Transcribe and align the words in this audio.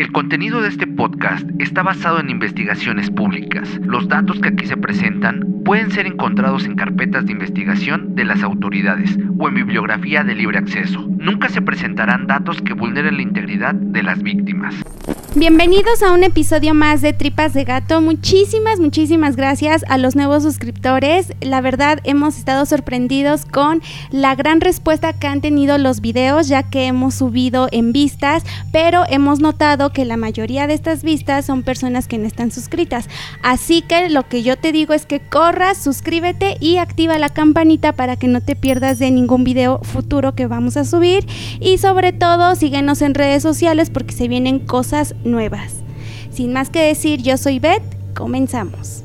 El 0.00 0.12
contenido 0.12 0.62
de 0.62 0.70
este 0.70 0.86
podcast 0.86 1.46
está 1.58 1.82
basado 1.82 2.20
en 2.20 2.30
investigaciones 2.30 3.10
públicas. 3.10 3.68
Los 3.82 4.08
datos 4.08 4.40
que 4.40 4.48
aquí 4.48 4.66
se 4.66 4.78
presentan 4.78 5.60
pueden 5.62 5.90
ser 5.90 6.06
encontrados 6.06 6.64
en 6.64 6.74
carpetas 6.74 7.26
de 7.26 7.32
investigación 7.32 8.14
de 8.14 8.24
las 8.24 8.42
autoridades 8.42 9.18
o 9.38 9.48
en 9.48 9.56
bibliografía 9.56 10.24
de 10.24 10.34
libre 10.34 10.56
acceso. 10.56 11.06
Nunca 11.18 11.50
se 11.50 11.60
presentarán 11.60 12.26
datos 12.26 12.62
que 12.62 12.72
vulneren 12.72 13.16
la 13.16 13.22
integridad 13.22 13.74
de 13.74 14.02
las 14.02 14.22
víctimas. 14.22 14.74
Bienvenidos 15.36 16.02
a 16.02 16.12
un 16.12 16.24
episodio 16.24 16.74
más 16.74 17.02
de 17.02 17.12
Tripas 17.12 17.54
de 17.54 17.62
Gato. 17.62 18.00
Muchísimas, 18.00 18.80
muchísimas 18.80 19.36
gracias 19.36 19.84
a 19.88 19.96
los 19.96 20.16
nuevos 20.16 20.42
suscriptores. 20.42 21.32
La 21.40 21.60
verdad, 21.60 22.00
hemos 22.02 22.36
estado 22.36 22.66
sorprendidos 22.66 23.44
con 23.44 23.80
la 24.10 24.34
gran 24.34 24.60
respuesta 24.60 25.12
que 25.12 25.28
han 25.28 25.40
tenido 25.40 25.78
los 25.78 26.00
videos, 26.00 26.48
ya 26.48 26.64
que 26.64 26.86
hemos 26.86 27.14
subido 27.14 27.68
en 27.70 27.92
vistas, 27.92 28.44
pero 28.72 29.04
hemos 29.08 29.38
notado 29.38 29.89
que 29.92 30.04
la 30.04 30.16
mayoría 30.16 30.66
de 30.66 30.74
estas 30.74 31.02
vistas 31.02 31.44
son 31.44 31.62
personas 31.62 32.08
que 32.08 32.18
no 32.18 32.26
están 32.26 32.50
suscritas. 32.50 33.08
Así 33.42 33.82
que 33.82 34.08
lo 34.08 34.28
que 34.28 34.42
yo 34.42 34.56
te 34.56 34.72
digo 34.72 34.94
es 34.94 35.06
que 35.06 35.20
corras, 35.20 35.78
suscríbete 35.78 36.56
y 36.60 36.78
activa 36.78 37.18
la 37.18 37.28
campanita 37.28 37.92
para 37.92 38.16
que 38.16 38.28
no 38.28 38.40
te 38.40 38.56
pierdas 38.56 38.98
de 38.98 39.10
ningún 39.10 39.44
video 39.44 39.80
futuro 39.82 40.34
que 40.34 40.46
vamos 40.46 40.76
a 40.76 40.84
subir. 40.84 41.26
Y 41.60 41.78
sobre 41.78 42.12
todo, 42.12 42.54
síguenos 42.54 43.02
en 43.02 43.14
redes 43.14 43.42
sociales 43.42 43.90
porque 43.90 44.14
se 44.14 44.28
vienen 44.28 44.58
cosas 44.58 45.14
nuevas. 45.24 45.74
Sin 46.32 46.52
más 46.52 46.70
que 46.70 46.80
decir, 46.80 47.22
yo 47.22 47.36
soy 47.36 47.58
Beth, 47.58 47.82
comenzamos. 48.14 49.02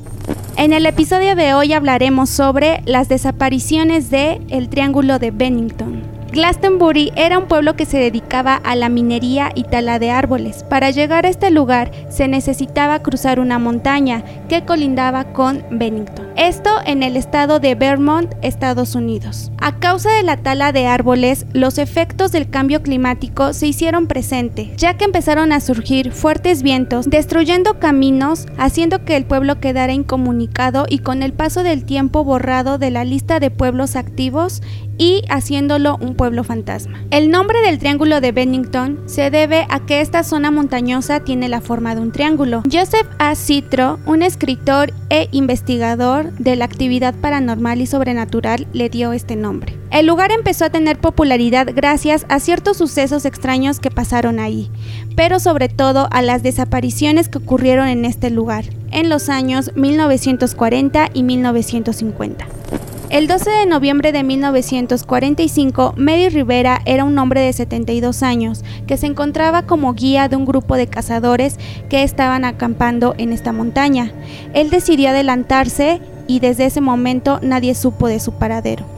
En 0.56 0.72
el 0.72 0.86
episodio 0.86 1.36
de 1.36 1.54
hoy 1.54 1.72
hablaremos 1.72 2.30
sobre 2.30 2.82
las 2.86 3.08
desapariciones 3.08 4.10
de 4.10 4.40
el 4.48 4.68
Triángulo 4.68 5.18
de 5.18 5.30
Bennington. 5.30 6.15
Glastonbury 6.36 7.12
era 7.16 7.38
un 7.38 7.46
pueblo 7.46 7.76
que 7.76 7.86
se 7.86 7.96
dedicaba 7.96 8.56
a 8.56 8.76
la 8.76 8.90
minería 8.90 9.52
y 9.54 9.64
tala 9.64 9.98
de 9.98 10.10
árboles. 10.10 10.64
Para 10.64 10.90
llegar 10.90 11.24
a 11.24 11.30
este 11.30 11.50
lugar 11.50 11.90
se 12.10 12.28
necesitaba 12.28 12.98
cruzar 12.98 13.40
una 13.40 13.58
montaña 13.58 14.22
que 14.46 14.62
colindaba 14.62 15.32
con 15.32 15.64
Bennington. 15.70 16.26
Esto 16.36 16.68
en 16.84 17.02
el 17.02 17.16
estado 17.16 17.58
de 17.58 17.74
Vermont, 17.74 18.34
Estados 18.42 18.94
Unidos. 18.94 19.50
A 19.56 19.78
causa 19.78 20.12
de 20.12 20.22
la 20.24 20.36
tala 20.36 20.72
de 20.72 20.86
árboles, 20.86 21.46
los 21.54 21.78
efectos 21.78 22.32
del 22.32 22.50
cambio 22.50 22.82
climático 22.82 23.54
se 23.54 23.68
hicieron 23.68 24.06
presentes, 24.06 24.76
ya 24.76 24.98
que 24.98 25.06
empezaron 25.06 25.52
a 25.52 25.60
surgir 25.60 26.12
fuertes 26.12 26.62
vientos, 26.62 27.08
destruyendo 27.08 27.78
caminos, 27.78 28.44
haciendo 28.58 29.06
que 29.06 29.16
el 29.16 29.24
pueblo 29.24 29.58
quedara 29.58 29.94
incomunicado 29.94 30.84
y 30.86 30.98
con 30.98 31.22
el 31.22 31.32
paso 31.32 31.62
del 31.62 31.86
tiempo 31.86 32.24
borrado 32.24 32.76
de 32.76 32.90
la 32.90 33.04
lista 33.04 33.40
de 33.40 33.50
pueblos 33.50 33.96
activos 33.96 34.60
y 34.98 35.22
haciéndolo 35.28 35.96
un 36.00 36.14
pueblo 36.14 36.25
El 37.10 37.30
nombre 37.30 37.60
del 37.60 37.78
triángulo 37.78 38.20
de 38.20 38.32
Bennington 38.32 38.98
se 39.06 39.30
debe 39.30 39.66
a 39.68 39.80
que 39.86 40.00
esta 40.00 40.22
zona 40.22 40.50
montañosa 40.50 41.20
tiene 41.20 41.48
la 41.48 41.60
forma 41.60 41.94
de 41.94 42.00
un 42.00 42.12
triángulo. 42.12 42.62
Joseph 42.70 43.06
A. 43.18 43.34
Citro, 43.34 43.98
un 44.06 44.22
escritor 44.22 44.92
e 45.10 45.28
investigador 45.32 46.32
de 46.32 46.56
la 46.56 46.64
actividad 46.64 47.14
paranormal 47.14 47.80
y 47.80 47.86
sobrenatural, 47.86 48.66
le 48.72 48.88
dio 48.88 49.12
este 49.12 49.36
nombre. 49.36 49.78
El 49.90 50.06
lugar 50.06 50.32
empezó 50.32 50.64
a 50.64 50.70
tener 50.70 50.98
popularidad 50.98 51.68
gracias 51.74 52.26
a 52.28 52.40
ciertos 52.40 52.76
sucesos 52.76 53.24
extraños 53.24 53.78
que 53.78 53.90
pasaron 53.90 54.40
ahí, 54.40 54.70
pero 55.14 55.38
sobre 55.38 55.68
todo 55.68 56.08
a 56.10 56.22
las 56.22 56.42
desapariciones 56.42 57.28
que 57.28 57.38
ocurrieron 57.38 57.88
en 57.88 58.04
este 58.04 58.30
lugar 58.30 58.64
en 58.90 59.08
los 59.08 59.28
años 59.28 59.70
1940 59.74 61.10
y 61.14 61.22
1950. 61.22 62.55
El 63.08 63.28
12 63.28 63.48
de 63.48 63.66
noviembre 63.66 64.10
de 64.10 64.24
1945, 64.24 65.94
Mary 65.96 66.28
Rivera 66.28 66.82
era 66.86 67.04
un 67.04 67.16
hombre 67.20 67.40
de 67.40 67.52
72 67.52 68.24
años 68.24 68.64
que 68.88 68.96
se 68.96 69.06
encontraba 69.06 69.62
como 69.62 69.94
guía 69.94 70.28
de 70.28 70.34
un 70.34 70.44
grupo 70.44 70.74
de 70.74 70.88
cazadores 70.88 71.56
que 71.88 72.02
estaban 72.02 72.44
acampando 72.44 73.14
en 73.16 73.32
esta 73.32 73.52
montaña. 73.52 74.12
Él 74.54 74.70
decidió 74.70 75.10
adelantarse 75.10 76.00
y 76.26 76.40
desde 76.40 76.66
ese 76.66 76.80
momento 76.80 77.38
nadie 77.42 77.76
supo 77.76 78.08
de 78.08 78.18
su 78.18 78.32
paradero. 78.32 78.95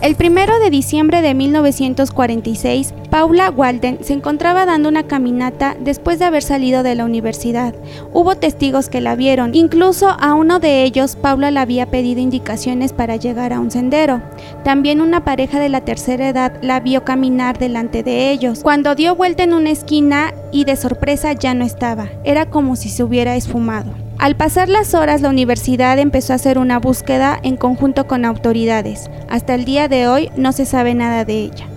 El 0.00 0.14
primero 0.14 0.58
de 0.60 0.70
diciembre 0.70 1.22
de 1.22 1.34
1946, 1.34 2.94
Paula 3.10 3.50
Walden 3.50 3.98
se 4.02 4.12
encontraba 4.12 4.64
dando 4.64 4.88
una 4.88 5.02
caminata 5.02 5.76
después 5.80 6.18
de 6.18 6.24
haber 6.24 6.42
salido 6.42 6.82
de 6.82 6.94
la 6.94 7.04
universidad. 7.04 7.74
Hubo 8.12 8.36
testigos 8.36 8.88
que 8.88 9.00
la 9.00 9.16
vieron, 9.16 9.54
incluso 9.54 10.08
a 10.08 10.34
uno 10.34 10.60
de 10.60 10.84
ellos 10.84 11.16
Paula 11.16 11.50
le 11.50 11.60
había 11.60 11.86
pedido 11.86 12.20
indicaciones 12.20 12.92
para 12.92 13.16
llegar 13.16 13.52
a 13.52 13.60
un 13.60 13.70
sendero. 13.70 14.22
También 14.64 15.00
una 15.00 15.24
pareja 15.24 15.58
de 15.58 15.68
la 15.68 15.80
tercera 15.80 16.28
edad 16.28 16.52
la 16.62 16.80
vio 16.80 17.04
caminar 17.04 17.58
delante 17.58 18.02
de 18.02 18.30
ellos. 18.30 18.60
Cuando 18.62 18.94
dio 18.94 19.16
vuelta 19.16 19.42
en 19.42 19.52
una 19.52 19.70
esquina 19.70 20.32
y 20.52 20.64
de 20.64 20.76
sorpresa 20.76 21.32
ya 21.32 21.54
no 21.54 21.64
estaba, 21.64 22.08
era 22.24 22.46
como 22.46 22.76
si 22.76 22.88
se 22.88 23.02
hubiera 23.02 23.36
esfumado. 23.36 24.07
Al 24.18 24.34
pasar 24.34 24.68
las 24.68 24.94
horas, 24.94 25.20
la 25.20 25.28
universidad 25.28 25.96
empezó 26.00 26.32
a 26.32 26.36
hacer 26.36 26.58
una 26.58 26.80
búsqueda 26.80 27.38
en 27.44 27.56
conjunto 27.56 28.08
con 28.08 28.24
autoridades. 28.24 29.08
Hasta 29.28 29.54
el 29.54 29.64
día 29.64 29.86
de 29.86 30.08
hoy 30.08 30.30
no 30.36 30.50
se 30.50 30.66
sabe 30.66 30.92
nada 30.94 31.24
de 31.24 31.44
ella. 31.44 31.68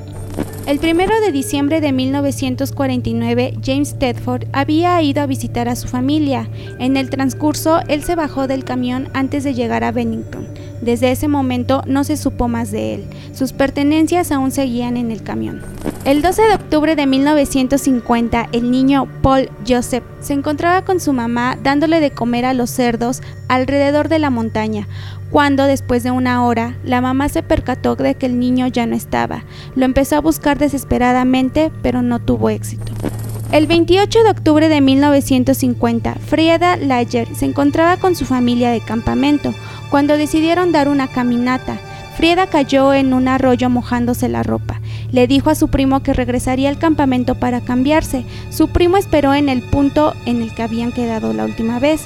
El 0.65 0.79
1 0.79 1.21
de 1.23 1.31
diciembre 1.31 1.81
de 1.81 1.91
1949, 1.91 3.53
James 3.63 3.99
Tedford 3.99 4.45
había 4.53 4.99
ido 5.03 5.21
a 5.21 5.27
visitar 5.27 5.69
a 5.69 5.75
su 5.75 5.87
familia. 5.87 6.49
En 6.79 6.97
el 6.97 7.11
transcurso, 7.11 7.79
él 7.87 8.03
se 8.03 8.15
bajó 8.15 8.47
del 8.47 8.63
camión 8.63 9.09
antes 9.13 9.43
de 9.43 9.53
llegar 9.53 9.83
a 9.83 9.91
Bennington. 9.91 10.47
Desde 10.81 11.11
ese 11.11 11.27
momento 11.27 11.83
no 11.85 12.03
se 12.03 12.17
supo 12.17 12.47
más 12.47 12.71
de 12.71 12.95
él. 12.95 13.03
Sus 13.33 13.53
pertenencias 13.53 14.31
aún 14.31 14.51
seguían 14.51 14.97
en 14.97 15.11
el 15.11 15.23
camión. 15.23 15.61
El 16.03 16.21
12 16.21 16.41
de 16.41 16.55
octubre 16.55 16.95
de 16.95 17.05
1950, 17.05 18.49
el 18.51 18.71
niño 18.71 19.07
Paul 19.21 19.49
Joseph 19.67 20.03
se 20.19 20.33
encontraba 20.33 20.83
con 20.83 20.99
su 20.99 21.13
mamá 21.13 21.57
dándole 21.61 21.99
de 21.99 22.11
comer 22.11 22.45
a 22.45 22.53
los 22.53 22.69
cerdos 22.69 23.21
alrededor 23.47 24.09
de 24.09 24.19
la 24.19 24.29
montaña, 24.29 24.87
cuando 25.29 25.65
después 25.65 26.03
de 26.03 26.11
una 26.11 26.43
hora 26.45 26.75
la 26.83 27.01
mamá 27.01 27.29
se 27.29 27.43
percató 27.43 27.95
de 27.95 28.15
que 28.15 28.25
el 28.25 28.39
niño 28.39 28.67
ya 28.67 28.85
no 28.85 28.95
estaba. 28.95 29.43
Lo 29.75 29.85
empezó 29.85 30.17
a 30.17 30.21
buscar 30.21 30.57
desesperadamente, 30.57 31.71
pero 31.81 32.01
no 32.01 32.19
tuvo 32.19 32.49
éxito. 32.49 32.91
El 33.51 33.67
28 33.67 34.23
de 34.23 34.29
octubre 34.29 34.69
de 34.69 34.79
1950, 34.79 36.15
Frieda 36.15 36.77
Lager 36.77 37.27
se 37.35 37.45
encontraba 37.45 37.97
con 37.97 38.15
su 38.15 38.25
familia 38.25 38.71
de 38.71 38.79
campamento 38.79 39.53
cuando 39.89 40.17
decidieron 40.17 40.71
dar 40.71 40.87
una 40.87 41.07
caminata. 41.07 41.77
Frieda 42.21 42.45
cayó 42.45 42.93
en 42.93 43.15
un 43.15 43.27
arroyo 43.27 43.67
mojándose 43.71 44.29
la 44.29 44.43
ropa. 44.43 44.79
Le 45.11 45.25
dijo 45.25 45.49
a 45.49 45.55
su 45.55 45.69
primo 45.69 46.03
que 46.03 46.13
regresaría 46.13 46.69
al 46.69 46.77
campamento 46.77 47.33
para 47.33 47.61
cambiarse. 47.61 48.25
Su 48.51 48.67
primo 48.67 48.97
esperó 48.97 49.33
en 49.33 49.49
el 49.49 49.63
punto 49.63 50.13
en 50.27 50.43
el 50.43 50.53
que 50.53 50.61
habían 50.61 50.91
quedado 50.91 51.33
la 51.33 51.45
última 51.45 51.79
vez. 51.79 52.05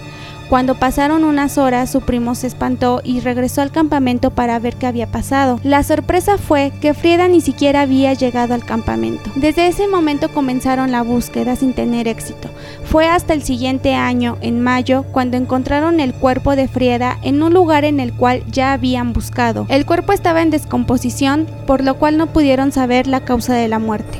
Cuando 0.50 0.75
pasaron 0.75 1.23
unas 1.23 1.57
horas, 1.57 1.89
su 1.89 2.01
primo 2.01 2.35
se 2.35 2.47
espantó 2.47 3.01
y 3.03 3.19
regresó 3.19 3.61
al 3.61 3.72
campamento 3.72 4.29
para 4.29 4.59
ver 4.59 4.75
qué 4.75 4.85
había 4.85 5.07
pasado. 5.07 5.59
La 5.63 5.81
sorpresa 5.81 6.38
fue 6.38 6.72
que 6.81 6.94
Frieda 6.94 7.28
ni 7.28 7.41
siquiera 7.41 7.81
había 7.81 8.13
llegado 8.13 8.53
al 8.53 8.63
campamento. 8.63 9.31
Desde 9.35 9.67
ese 9.67 9.88
momento 9.88 10.29
comenzaron 10.29 10.91
la 10.91 11.01
búsqueda 11.01 11.56
sin 11.56 11.73
tener 11.73 12.07
éxito. 12.07 12.50
Fue 12.83 13.07
hasta 13.07 13.33
el 13.33 13.41
siguiente 13.41 13.95
año, 13.95 14.38
en 14.41 14.61
mayo, 14.61 15.03
cuando 15.11 15.35
encontraron 15.35 16.00
el 16.00 16.13
cuerpo 16.13 16.56
de 16.56 16.67
Frieda 16.67 17.17
en 17.23 17.41
un 17.41 17.53
lugar 17.53 17.83
en 17.83 18.00
el 18.00 18.13
cual 18.13 18.44
ya 18.51 18.73
habían 18.73 19.13
buscado. 19.13 19.66
El 19.69 19.85
cuerpo 19.85 20.13
estaba 20.13 20.44
en 20.44 20.51
descomposición, 20.51 21.47
por 21.66 21.83
lo 21.83 21.95
cual 21.95 22.17
no 22.17 22.27
pudieron 22.27 22.72
saber 22.72 23.07
la 23.07 23.22
causa 23.22 23.56
de 23.56 23.67
la 23.67 23.79
muerte. 23.79 24.19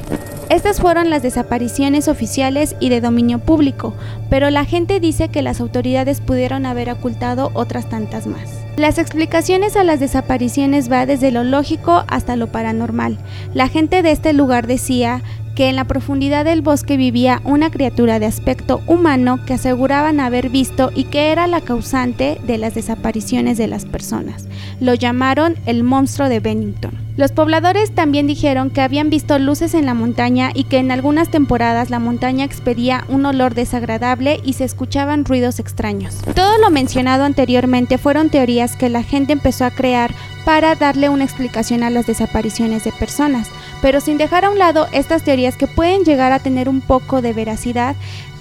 Estas 0.50 0.80
fueron 0.80 1.10
las 1.10 1.24
desapariciones 1.24 2.08
oficiales 2.08 2.76
y 2.80 2.90
de 2.90 3.02
dominio 3.02 3.40
público, 3.40 3.96
pero 4.30 4.52
la 4.52 4.64
gente 4.64 5.00
dice 5.00 5.30
que 5.30 5.42
las 5.42 5.60
autoridades 5.60 6.22
pudieron 6.22 6.68
haber 6.68 6.92
ocultado 6.92 7.50
otras 7.56 7.90
tantas 7.90 8.28
más. 8.28 8.66
Las 8.78 9.00
explicaciones 9.00 9.76
a 9.76 9.84
las 9.84 10.00
desapariciones 10.00 10.92
va 10.92 11.08
desde 11.08 11.32
lo 11.32 11.44
lógico 11.44 12.04
hasta 12.08 12.36
lo 12.36 12.48
paranormal. 12.48 13.18
La 13.54 13.70
gente 13.70 14.04
de 14.04 14.12
este 14.12 14.34
lugar 14.34 14.68
decía 14.68 15.24
que 15.56 15.70
en 15.70 15.78
la 15.78 15.86
profundidad 15.86 16.46
del 16.46 16.62
bosque 16.62 16.98
vivía 16.98 17.42
una 17.44 17.72
criatura 17.72 18.20
de 18.20 18.28
aspecto 18.28 18.82
humano 18.86 19.40
que 19.46 19.54
aseguraban 19.54 20.20
haber 20.20 20.50
visto 20.50 20.92
y 20.94 21.06
que 21.06 21.32
era 21.32 21.48
la 21.48 21.62
causante 21.62 22.40
de 22.46 22.58
las 22.58 22.76
desapariciones 22.76 23.58
de 23.58 23.68
las 23.68 23.86
personas. 23.86 24.48
Lo 24.80 24.94
llamaron 24.94 25.56
el 25.66 25.84
monstruo 25.84 26.30
de 26.30 26.42
Bennington. 26.42 27.05
Los 27.18 27.32
pobladores 27.32 27.96
también 27.96 28.28
dijeron 28.28 28.70
que 28.70 28.82
habían 28.82 29.10
visto 29.10 29.40
luces 29.40 29.74
en 29.74 29.86
la 29.86 29.94
montaña 29.94 30.52
y 30.54 30.66
que 30.66 30.80
en 30.80 30.92
algunas 30.92 31.30
temporadas 31.30 31.90
la 31.90 32.00
montaña 32.00 32.44
expedía 32.44 33.06
un 33.08 33.26
olor 33.26 33.56
desagradable 33.56 34.42
y 34.44 34.54
se 34.54 34.66
escuchaban 34.66 35.24
ruidos 35.24 35.60
extraños. 35.60 36.18
Todo 36.36 36.58
lo 36.58 36.70
mencionado 36.72 37.24
anteriormente 37.24 37.98
fueron 37.98 38.30
teorías 38.30 38.76
que 38.76 38.90
la 38.90 39.02
gente 39.02 39.32
empezó 39.32 39.64
a 39.64 39.72
crear 39.72 40.12
para 40.44 40.76
darle 40.76 41.08
una 41.08 41.24
explicación 41.24 41.84
a 41.84 41.90
las 41.90 42.06
desapariciones 42.06 42.84
de 42.84 42.92
personas, 42.92 43.50
pero 43.82 44.02
sin 44.02 44.18
dejar 44.18 44.44
a 44.44 44.50
un 44.50 44.60
lado 44.60 44.88
estas 44.92 45.24
teorías 45.24 45.56
que 45.56 45.68
pueden 45.68 46.04
llegar 46.04 46.34
a 46.34 46.40
tener 46.40 46.68
un 46.68 46.82
poco 46.82 47.22
de 47.22 47.32
veracidad, 47.32 47.96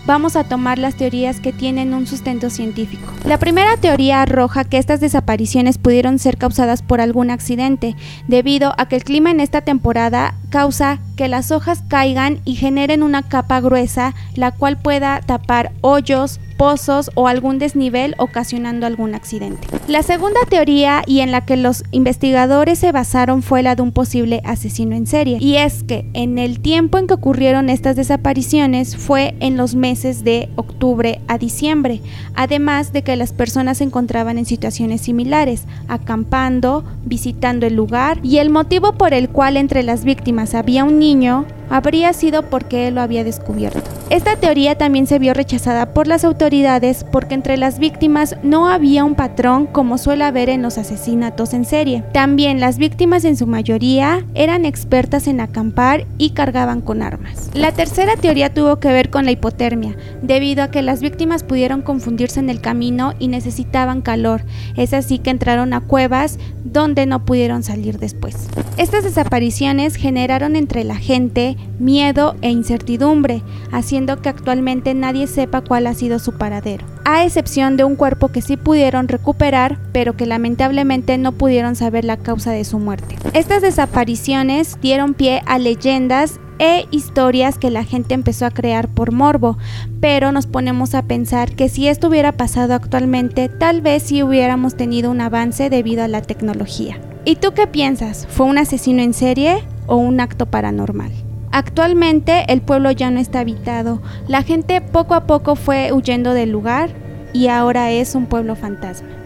vamos 0.06 0.36
a 0.36 0.44
tomar 0.44 0.78
las 0.78 0.96
teorías 0.96 1.40
que 1.40 1.52
tienen 1.52 1.94
un 1.94 2.06
sustento 2.06 2.50
científico. 2.50 3.12
La 3.24 3.38
primera 3.38 3.76
teoría 3.76 4.22
arroja 4.22 4.64
que 4.64 4.78
estas 4.78 5.00
desapariciones 5.00 5.78
pudieron 5.78 6.18
ser 6.18 6.36
causadas 6.36 6.82
por 6.82 7.00
algún 7.00 7.30
accidente, 7.30 7.96
debido 8.28 8.74
a 8.78 8.86
que 8.86 8.96
el 8.96 9.04
clima 9.04 9.30
en 9.30 9.40
esta 9.40 9.62
temporada 9.62 10.34
causa 10.50 10.98
que 11.16 11.28
las 11.28 11.50
hojas 11.50 11.82
caigan 11.88 12.40
y 12.44 12.56
generen 12.56 13.02
una 13.02 13.22
capa 13.22 13.60
gruesa, 13.60 14.14
la 14.34 14.52
cual 14.52 14.76
pueda 14.78 15.20
tapar 15.20 15.72
hoyos, 15.80 16.40
pozos 16.56 17.10
o 17.14 17.28
algún 17.28 17.58
desnivel 17.58 18.14
ocasionando 18.18 18.86
algún 18.86 19.14
accidente. 19.14 19.66
La 19.88 20.02
segunda 20.02 20.40
teoría 20.48 21.02
y 21.06 21.20
en 21.20 21.32
la 21.32 21.44
que 21.44 21.56
los 21.56 21.84
investigadores 21.90 22.78
se 22.78 22.92
basaron 22.92 23.42
fue 23.42 23.62
la 23.62 23.74
de 23.74 23.82
un 23.82 23.92
posible 23.92 24.40
asesino 24.44 24.94
en 24.94 25.06
serie 25.06 25.38
y 25.40 25.56
es 25.56 25.82
que 25.82 26.06
en 26.14 26.38
el 26.38 26.60
tiempo 26.60 26.98
en 26.98 27.06
que 27.06 27.14
ocurrieron 27.14 27.70
estas 27.70 27.96
desapariciones 27.96 28.96
fue 28.96 29.34
en 29.40 29.56
los 29.56 29.74
meses 29.74 30.24
de 30.24 30.48
octubre 30.56 31.20
a 31.28 31.38
diciembre, 31.38 32.00
además 32.34 32.92
de 32.92 33.02
que 33.02 33.16
las 33.16 33.32
personas 33.32 33.78
se 33.78 33.84
encontraban 33.84 34.38
en 34.38 34.46
situaciones 34.46 35.02
similares, 35.02 35.64
acampando, 35.88 36.84
visitando 37.04 37.66
el 37.66 37.74
lugar 37.74 38.20
y 38.22 38.38
el 38.38 38.50
motivo 38.50 38.92
por 38.92 39.12
el 39.12 39.28
cual 39.28 39.56
entre 39.56 39.82
las 39.82 40.04
víctimas 40.04 40.54
había 40.54 40.84
un 40.84 40.98
niño 41.04 41.44
habría 41.70 42.12
sido 42.12 42.42
porque 42.50 42.88
él 42.88 42.96
lo 42.96 43.00
había 43.00 43.24
descubierto. 43.24 43.82
Esta 44.10 44.36
teoría 44.36 44.76
también 44.76 45.06
se 45.06 45.18
vio 45.18 45.34
rechazada 45.34 45.94
por 45.94 46.06
las 46.06 46.24
autoridades 46.24 47.04
porque 47.10 47.34
entre 47.34 47.56
las 47.56 47.78
víctimas 47.78 48.36
no 48.42 48.68
había 48.68 49.04
un 49.04 49.14
patrón 49.14 49.66
como 49.66 49.98
suele 49.98 50.24
haber 50.24 50.50
en 50.50 50.62
los 50.62 50.78
asesinatos 50.78 51.54
en 51.54 51.64
serie. 51.64 52.04
También 52.12 52.60
las 52.60 52.78
víctimas 52.78 53.24
en 53.24 53.36
su 53.36 53.46
mayoría 53.46 54.24
eran 54.34 54.64
expertas 54.64 55.26
en 55.26 55.40
acampar 55.40 56.06
y 56.18 56.30
cargaban 56.30 56.80
con 56.80 57.02
armas. 57.02 57.50
La 57.54 57.72
tercera 57.72 58.16
teoría 58.16 58.52
tuvo 58.52 58.76
que 58.76 58.88
ver 58.88 59.10
con 59.10 59.24
la 59.24 59.30
hipotermia, 59.30 59.96
debido 60.22 60.62
a 60.62 60.70
que 60.70 60.82
las 60.82 61.00
víctimas 61.00 61.42
pudieron 61.42 61.82
confundirse 61.82 62.40
en 62.40 62.50
el 62.50 62.60
camino 62.60 63.14
y 63.18 63.28
necesitaban 63.28 64.02
calor. 64.02 64.42
Es 64.76 64.92
así 64.92 65.18
que 65.18 65.30
entraron 65.30 65.72
a 65.72 65.80
cuevas 65.80 66.38
donde 66.64 67.06
no 67.06 67.24
pudieron 67.24 67.62
salir 67.62 67.98
después. 67.98 68.48
Estas 68.76 69.04
desapariciones 69.04 69.96
generaron 69.96 70.56
entre 70.56 70.84
la 70.84 70.96
gente 70.96 71.53
miedo 71.78 72.36
e 72.42 72.50
incertidumbre, 72.50 73.42
haciendo 73.72 74.20
que 74.20 74.28
actualmente 74.28 74.94
nadie 74.94 75.26
sepa 75.26 75.60
cuál 75.60 75.86
ha 75.86 75.94
sido 75.94 76.18
su 76.18 76.32
paradero, 76.32 76.84
a 77.04 77.24
excepción 77.24 77.76
de 77.76 77.84
un 77.84 77.96
cuerpo 77.96 78.28
que 78.28 78.42
sí 78.42 78.56
pudieron 78.56 79.08
recuperar, 79.08 79.78
pero 79.92 80.16
que 80.16 80.26
lamentablemente 80.26 81.18
no 81.18 81.32
pudieron 81.32 81.76
saber 81.76 82.04
la 82.04 82.16
causa 82.16 82.52
de 82.52 82.64
su 82.64 82.78
muerte. 82.78 83.16
Estas 83.32 83.62
desapariciones 83.62 84.78
dieron 84.80 85.14
pie 85.14 85.42
a 85.46 85.58
leyendas 85.58 86.40
e 86.58 86.86
historias 86.90 87.58
que 87.58 87.70
la 87.70 87.84
gente 87.84 88.14
empezó 88.14 88.46
a 88.46 88.50
crear 88.50 88.88
por 88.88 89.12
morbo, 89.12 89.58
pero 90.00 90.32
nos 90.32 90.46
ponemos 90.46 90.94
a 90.94 91.02
pensar 91.02 91.54
que 91.54 91.68
si 91.68 91.88
esto 91.88 92.08
hubiera 92.08 92.32
pasado 92.32 92.74
actualmente, 92.74 93.48
tal 93.48 93.80
vez 93.80 94.04
sí 94.04 94.22
hubiéramos 94.22 94.76
tenido 94.76 95.10
un 95.10 95.20
avance 95.20 95.70
debido 95.70 96.04
a 96.04 96.08
la 96.08 96.22
tecnología. 96.22 97.00
¿Y 97.24 97.36
tú 97.36 97.52
qué 97.54 97.66
piensas? 97.66 98.26
¿Fue 98.30 98.46
un 98.46 98.58
asesino 98.58 99.02
en 99.02 99.14
serie 99.14 99.64
o 99.86 99.96
un 99.96 100.20
acto 100.20 100.46
paranormal? 100.46 101.23
Actualmente 101.54 102.52
el 102.52 102.62
pueblo 102.62 102.90
ya 102.90 103.12
no 103.12 103.20
está 103.20 103.38
habitado. 103.38 104.02
La 104.26 104.42
gente 104.42 104.80
poco 104.80 105.14
a 105.14 105.28
poco 105.28 105.54
fue 105.54 105.92
huyendo 105.92 106.34
del 106.34 106.50
lugar 106.50 106.90
y 107.32 107.46
ahora 107.46 107.92
es 107.92 108.16
un 108.16 108.26
pueblo 108.26 108.56
fantasma. 108.56 109.23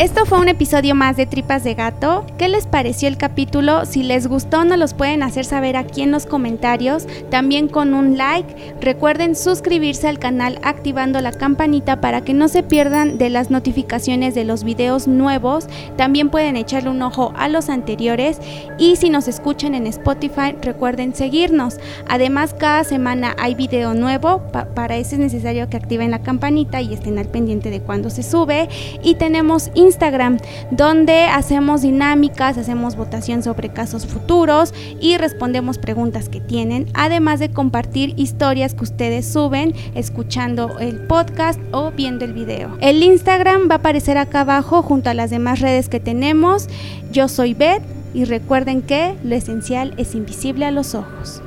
Esto 0.00 0.24
fue 0.24 0.40
un 0.40 0.48
episodio 0.48 0.94
más 0.94 1.18
de 1.18 1.26
Tripas 1.26 1.62
de 1.62 1.74
Gato. 1.74 2.24
¿Qué 2.38 2.48
les 2.48 2.66
pareció 2.66 3.06
el 3.06 3.18
capítulo? 3.18 3.84
Si 3.84 4.02
les 4.02 4.28
gustó, 4.28 4.64
nos 4.64 4.78
los 4.78 4.94
pueden 4.94 5.22
hacer 5.22 5.44
saber 5.44 5.76
aquí 5.76 6.00
en 6.00 6.10
los 6.10 6.24
comentarios, 6.24 7.06
también 7.28 7.68
con 7.68 7.92
un 7.92 8.16
like. 8.16 8.74
Recuerden 8.80 9.36
suscribirse 9.36 10.08
al 10.08 10.18
canal 10.18 10.58
activando 10.62 11.20
la 11.20 11.32
campanita 11.32 12.00
para 12.00 12.22
que 12.22 12.32
no 12.32 12.48
se 12.48 12.62
pierdan 12.62 13.18
de 13.18 13.28
las 13.28 13.50
notificaciones 13.50 14.34
de 14.34 14.46
los 14.46 14.64
videos 14.64 15.06
nuevos. 15.06 15.66
También 15.98 16.30
pueden 16.30 16.56
echarle 16.56 16.88
un 16.88 17.02
ojo 17.02 17.34
a 17.36 17.48
los 17.48 17.68
anteriores 17.68 18.38
y 18.78 18.96
si 18.96 19.10
nos 19.10 19.28
escuchan 19.28 19.74
en 19.74 19.86
Spotify, 19.86 20.56
recuerden 20.62 21.14
seguirnos. 21.14 21.76
Además, 22.08 22.54
cada 22.54 22.84
semana 22.84 23.36
hay 23.38 23.54
video 23.54 23.92
nuevo. 23.92 24.40
para 24.74 24.96
eso 24.96 25.16
es 25.16 25.18
necesario 25.18 25.68
que 25.68 25.76
activen 25.76 26.10
la 26.10 26.22
campanita 26.22 26.80
y 26.80 26.94
estén 26.94 27.18
al 27.18 27.28
pendiente 27.28 27.68
de 27.68 27.82
cuando 27.82 28.08
se 28.08 28.22
sube. 28.22 28.70
Y 29.02 29.16
tenemos 29.16 29.70
Instagram, 29.90 30.38
donde 30.70 31.24
hacemos 31.24 31.82
dinámicas, 31.82 32.56
hacemos 32.56 32.94
votación 32.94 33.42
sobre 33.42 33.70
casos 33.70 34.06
futuros 34.06 34.72
y 35.00 35.16
respondemos 35.16 35.78
preguntas 35.78 36.28
que 36.28 36.40
tienen, 36.40 36.86
además 36.94 37.40
de 37.40 37.50
compartir 37.50 38.14
historias 38.16 38.74
que 38.74 38.84
ustedes 38.84 39.30
suben 39.30 39.74
escuchando 39.96 40.78
el 40.78 41.00
podcast 41.08 41.60
o 41.72 41.90
viendo 41.90 42.24
el 42.24 42.34
video. 42.34 42.78
El 42.80 43.02
Instagram 43.02 43.68
va 43.68 43.74
a 43.74 43.78
aparecer 43.78 44.16
acá 44.16 44.42
abajo 44.42 44.82
junto 44.82 45.10
a 45.10 45.14
las 45.14 45.30
demás 45.30 45.58
redes 45.58 45.88
que 45.88 45.98
tenemos. 45.98 46.68
Yo 47.10 47.26
soy 47.26 47.54
Beth 47.54 47.82
y 48.14 48.24
recuerden 48.26 48.82
que 48.82 49.16
lo 49.24 49.34
esencial 49.34 49.94
es 49.96 50.14
invisible 50.14 50.66
a 50.66 50.70
los 50.70 50.94
ojos. 50.94 51.42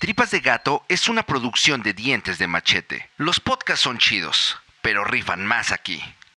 Tripas 0.00 0.32
de 0.32 0.40
Gato 0.40 0.82
es 0.88 1.08
una 1.08 1.22
producción 1.22 1.82
de 1.82 1.92
dientes 1.92 2.38
de 2.38 2.48
machete. 2.48 3.08
Los 3.18 3.38
podcasts 3.38 3.82
son 3.82 3.98
chidos 3.98 4.56
pero 4.82 5.04
rifan 5.04 5.44
más 5.46 5.72
aquí. 5.72 6.02